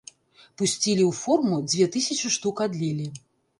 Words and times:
Пусцілі 0.61 1.03
ў 1.09 1.19
форму, 1.19 1.55
дзве 1.69 1.85
тысячы 1.99 2.35
штук 2.39 2.67
адлілі. 2.69 3.09